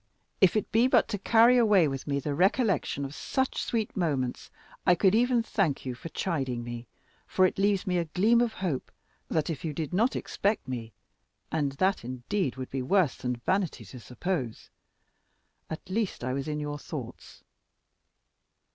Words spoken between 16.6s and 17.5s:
thoughts.